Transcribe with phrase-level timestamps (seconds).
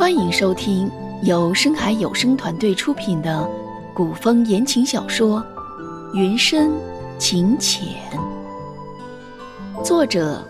[0.00, 0.90] 欢迎收听
[1.24, 3.46] 由深海有声团队出品的
[3.94, 5.44] 古风言情小说
[6.14, 6.72] 《云深
[7.18, 7.86] 情浅》，
[9.84, 10.42] 作者：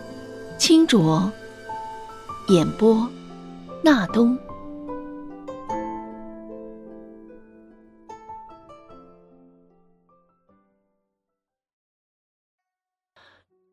[0.57, 1.29] 清浊，
[2.47, 3.05] 演播：
[3.83, 4.39] 纳东。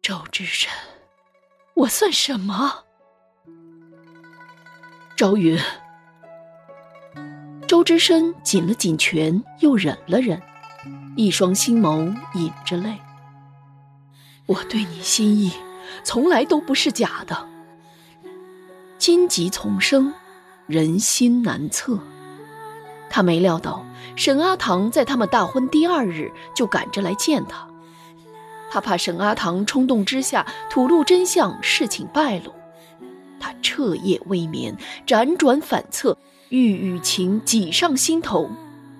[0.03, 0.69] 周之深，
[1.75, 2.88] 我算什么？
[5.19, 5.59] 周云，
[7.67, 10.41] 周之深紧了紧拳，又忍了忍，
[11.17, 12.97] 一双星眸隐着泪。
[14.47, 15.51] 我对你心意，
[16.05, 17.49] 从来都不是假的。
[18.97, 20.15] 荆棘丛生，
[20.69, 21.99] 人心难测。
[23.11, 27.67] 他没料到沈阿唐在他们大婚第二日就赶着来见他，
[28.71, 32.55] 他怕沈阿唐冲动之下吐露真相，事情败露。
[33.39, 36.17] 他彻夜未眠，辗转反侧，
[36.49, 38.51] 郁郁情挤上心头，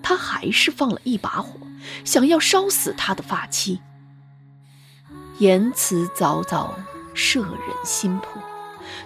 [0.01, 1.59] 他还是放了一把火，
[2.03, 3.79] 想要烧死他的发妻。
[5.39, 6.69] 言辞凿凿，
[7.13, 8.41] 摄人心魄，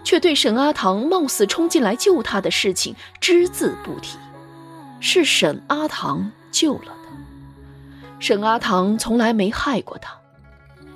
[0.03, 4.17] 却对沈阿棠冒死冲进来救他的事情只字不提。
[4.99, 10.17] 是沈阿棠救了他，沈阿棠从来没害过他，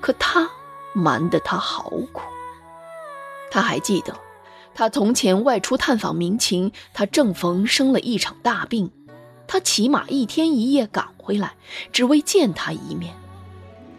[0.00, 0.48] 可他
[0.92, 2.22] 瞒得他好苦。
[3.50, 4.18] 他还记得。
[4.78, 8.92] 他从前外出探访民情，他正逢生了一场大病，
[9.48, 11.56] 他骑马一天一夜赶回来，
[11.90, 13.12] 只为见他一面。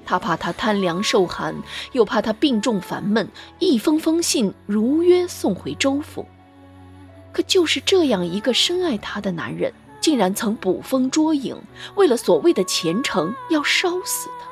[0.06, 1.54] 他怕他贪凉受寒，
[1.92, 3.28] 又怕他病重烦闷，
[3.60, 6.26] 一封封信如约送回州府。
[7.34, 11.62] 可就是这样一个深爱他的男人，竟然曾捕风捉影，
[11.96, 14.48] 为了所谓的前程，要烧死他。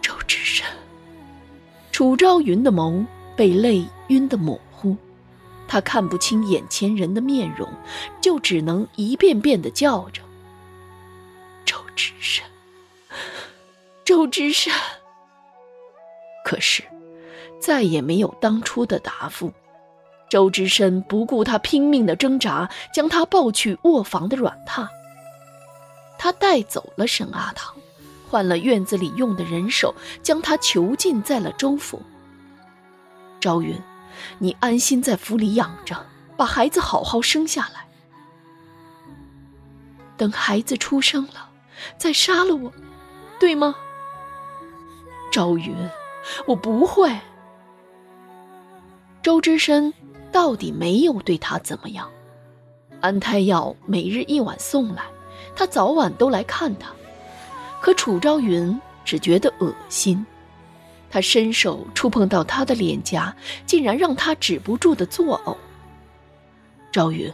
[0.00, 0.66] 周之深，
[1.92, 3.04] 楚昭云的眸。
[3.36, 4.96] 被泪晕得模糊，
[5.66, 7.68] 他看不清眼前人的面容，
[8.20, 10.22] 就只能一遍遍的叫着
[11.64, 12.44] ：“周之深，
[14.04, 14.72] 周之深。”
[16.44, 16.82] 可是，
[17.60, 19.52] 再也没有当初的答复。
[20.28, 24.86] 周之深不顾他拼命的挣扎，将他抱去卧房的软榻。
[26.18, 27.74] 他带走了沈阿棠，
[28.28, 32.02] 换了院子里用的人手，将他囚禁在了周府。
[33.44, 33.78] 朝云，
[34.38, 37.86] 你安心在府里养着，把孩子好好生下来。
[40.16, 41.50] 等孩子出生了，
[41.98, 42.72] 再杀了我，
[43.38, 43.74] 对吗？
[45.30, 45.76] 朝云，
[46.46, 47.14] 我不会。
[49.22, 49.92] 周之深
[50.32, 52.10] 到底没有对他怎么样，
[53.02, 55.02] 安胎药每日一碗送来，
[55.54, 56.90] 他早晚都来看他。
[57.82, 60.24] 可楚朝云只觉得恶心。
[61.14, 63.36] 他伸手触碰到他的脸颊，
[63.66, 65.56] 竟然让他止不住的作呕。
[66.90, 67.32] 赵云，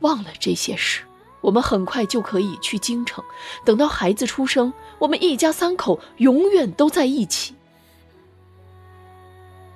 [0.00, 1.02] 忘了这些事，
[1.42, 3.22] 我们很快就可以去京城。
[3.66, 7.54] 等到孩子出生，我们一家三口永远都在一起。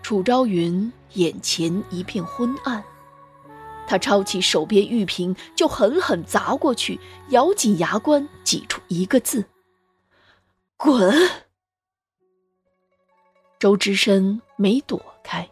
[0.02, 2.82] 楚昭云眼前一片昏暗，
[3.86, 6.98] 他抄起手边玉瓶就狠狠砸过去，
[7.28, 9.44] 咬紧牙关，挤出一个字
[10.78, 11.12] ：“滚。”
[13.62, 15.49] 周之深没躲开，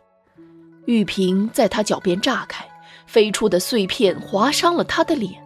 [0.87, 2.69] 玉瓶在他脚边炸开，
[3.07, 5.41] 飞出的碎片划伤了他的脸。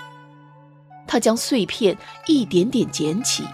[1.06, 1.94] 他将碎片
[2.26, 3.44] 一点点捡起，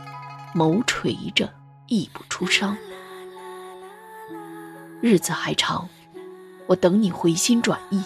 [0.54, 1.52] 眸垂着，
[1.88, 2.76] 亦不出声。
[5.00, 5.88] 日子还长，
[6.68, 8.04] 我等你回心转意。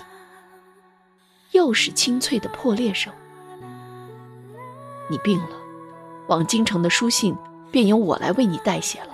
[1.50, 3.12] 又是清脆的破裂声。
[5.10, 5.56] 你病了，
[6.28, 7.36] 往京城的书信
[7.70, 9.13] 便由我来为你代写了。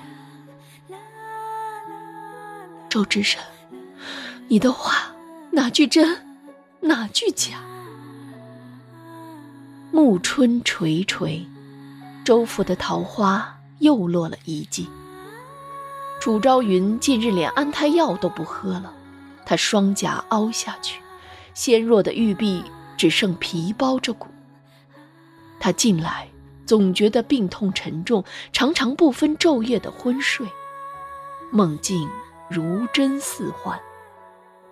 [2.90, 3.40] 周之深，
[4.48, 5.12] 你的话
[5.52, 6.26] 哪句真，
[6.80, 7.62] 哪句假？
[9.92, 11.46] 暮春垂垂，
[12.24, 14.88] 周府的桃花又落了一季。
[16.20, 18.92] 楚昭云近日连安胎药都不喝了，
[19.46, 21.00] 他双颊凹下去，
[21.54, 22.64] 纤弱的玉臂
[22.96, 24.26] 只剩皮包着骨。
[25.60, 26.28] 他近来
[26.66, 30.48] 总觉得病痛沉重，常常不分昼夜的昏睡，
[31.52, 32.10] 梦境。
[32.50, 33.78] 如真似幻，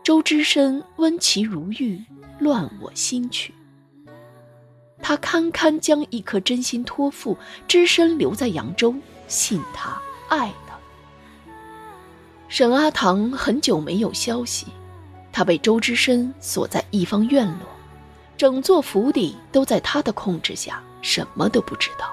[0.03, 2.05] 周之深温其如玉，
[2.41, 3.55] 乱我心曲。
[5.01, 7.39] 他堪堪将一颗真心托付，
[7.69, 8.93] 只身留在扬州，
[9.29, 9.97] 信他，
[10.29, 10.77] 爱他。
[12.49, 14.67] 沈阿棠很久没有消息，
[15.31, 17.69] 他被周之深锁在一方院落，
[18.37, 22.13] 整座府邸都在他的控制下，什么都不知道。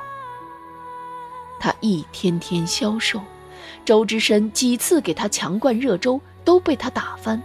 [1.60, 3.20] 他一天天消瘦。
[3.84, 7.42] 周之深几次给他强灌热粥，都被他打翻。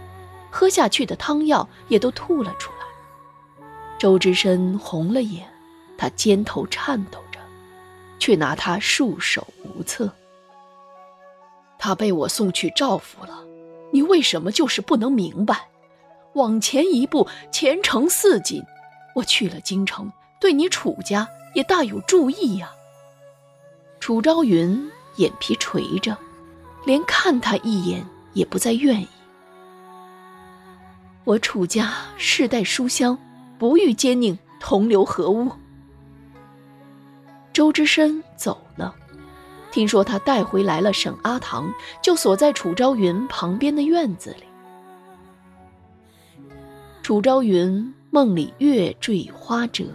[0.49, 2.77] 喝下去的汤药也都吐了出来。
[3.97, 5.47] 周之深红了眼，
[5.97, 7.39] 他肩头颤抖着，
[8.19, 10.11] 却拿他束手无策。
[11.79, 13.43] 他被我送去赵府了，
[13.91, 15.69] 你为什么就是不能明白？
[16.33, 18.63] 往前一步，前程似锦。
[19.15, 22.71] 我去了京城，对你楚家也大有注意呀。
[23.99, 24.89] 楚昭云
[25.21, 26.17] 眼皮垂着，
[26.83, 28.03] 连看他一眼
[28.33, 29.07] 也不再愿意。
[31.23, 33.17] 我楚家世代书香，
[33.59, 35.51] 不遇奸佞，同流合污。
[37.53, 38.95] 周之深走了，
[39.71, 41.71] 听说他带回来了沈阿棠，
[42.01, 44.43] 就锁在楚昭云旁边的院子里。
[47.03, 49.85] 楚昭云梦里月坠花折，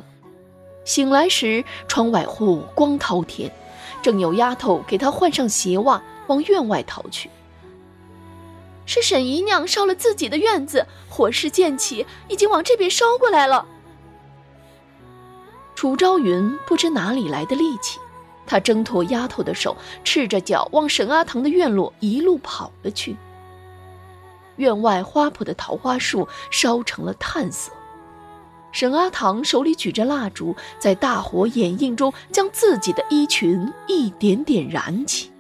[0.85, 3.51] 醒来时窗外户光滔天，
[4.03, 7.31] 正有丫头给他换上鞋袜，往院外逃去。
[8.85, 13.67] 是沈姨娘烧了自己的院子，火势渐起，已经往这边烧过来了。
[15.75, 17.99] 楚昭云不知哪里来的力气，
[18.47, 23.17] 她挣脱丫头的手，赤着脚往沈阿棠的院落一路跑了去。
[24.55, 27.73] 院外花圃的桃花树烧成了炭色，
[28.77, 35.31] 沈阿棠手里举着蜡烛，在大火掩映中，将自己的衣裙一点点燃起。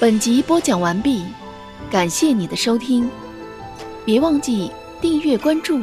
[0.00, 1.22] 本集播讲完毕，
[1.90, 3.10] 感谢你的收听，
[4.06, 4.72] 别忘记
[5.02, 5.78] 订阅关注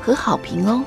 [0.00, 0.82] 和好评哦。